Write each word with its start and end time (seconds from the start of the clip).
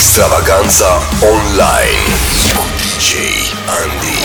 Extravaganza 0.00 0.86
online 1.22 2.00
cu 2.56 2.64
DJ 2.76 3.14
Andy. 3.80 4.18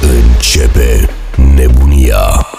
Începe 0.00 1.08
nebunia. 1.54 2.57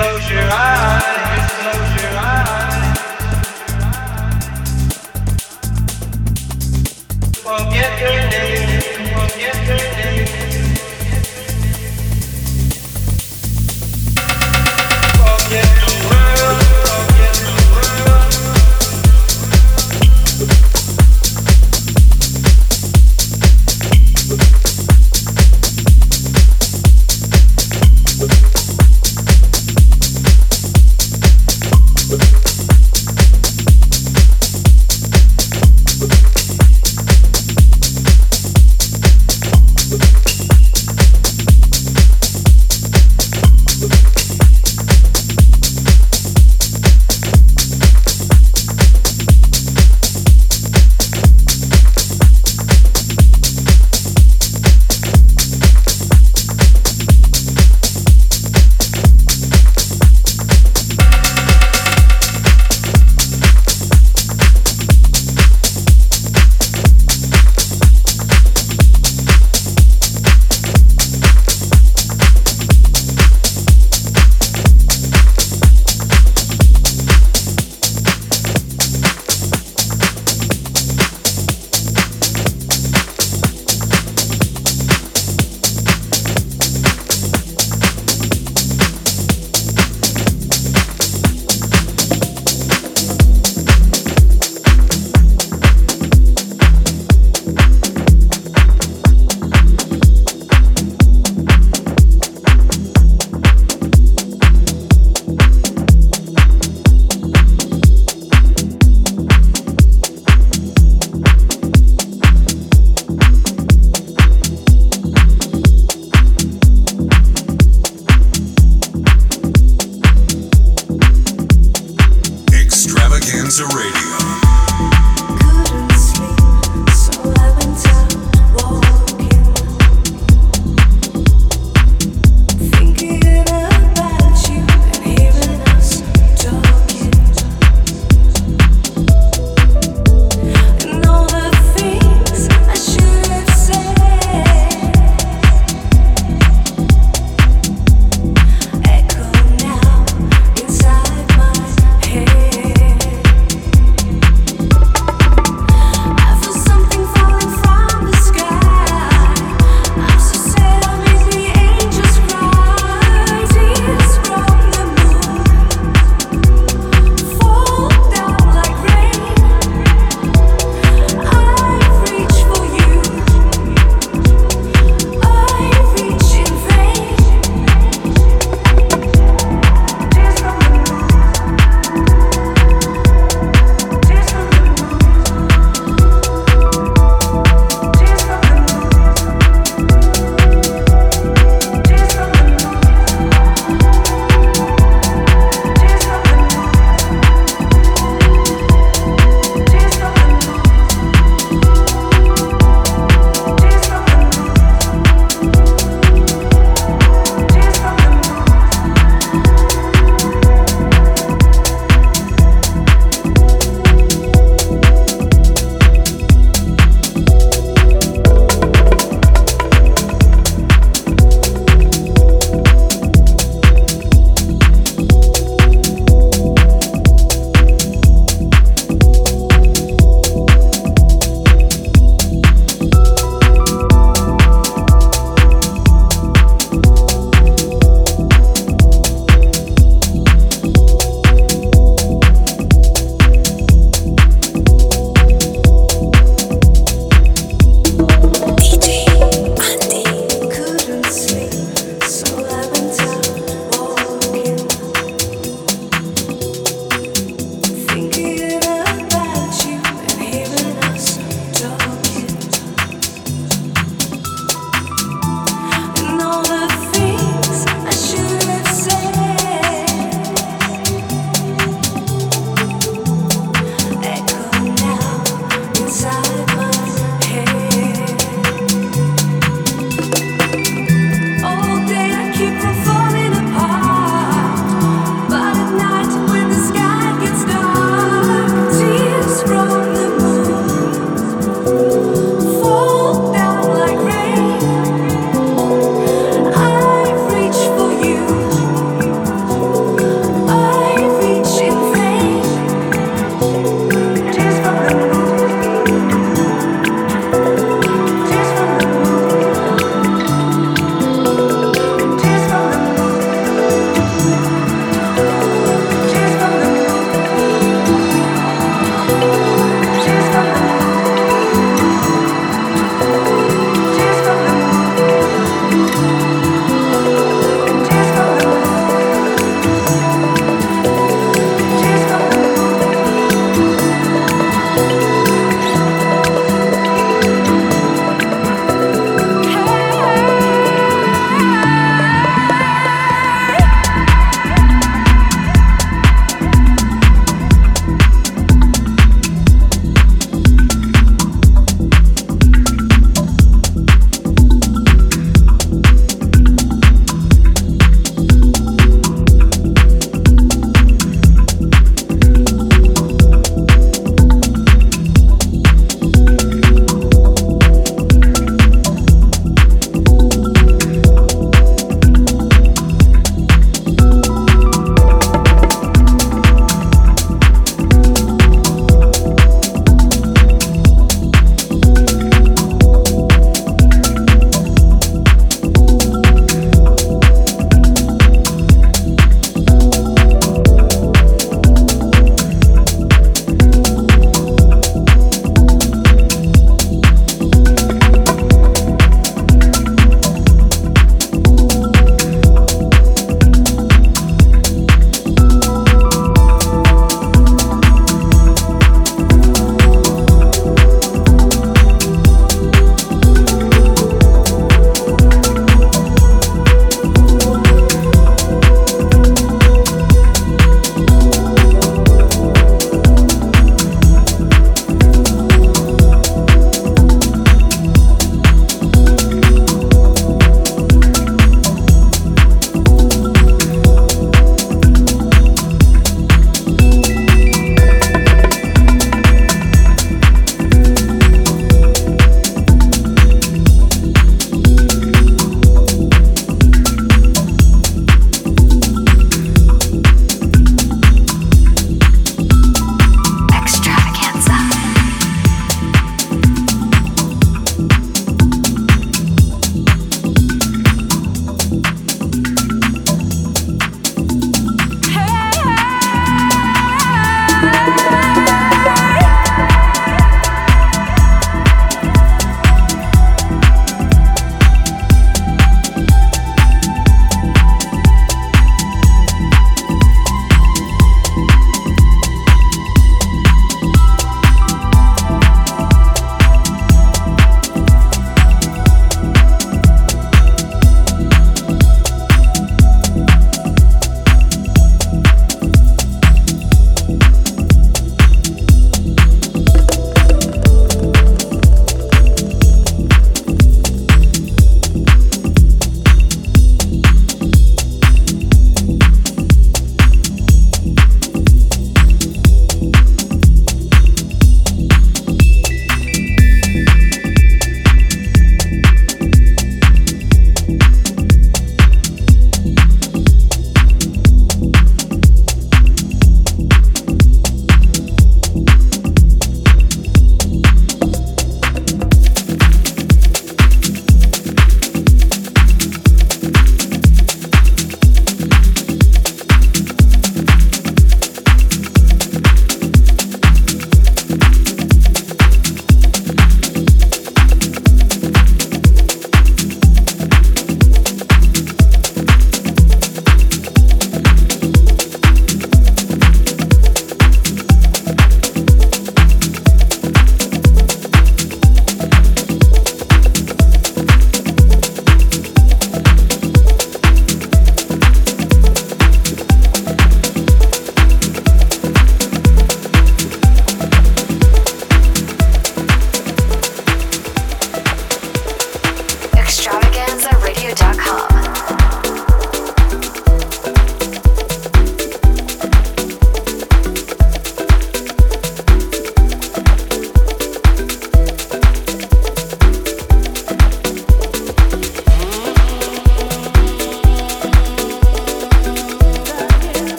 close 0.00 0.30
your 0.30 0.48
eyes. 0.50 0.99